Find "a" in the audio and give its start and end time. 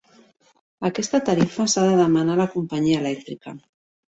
2.39-2.41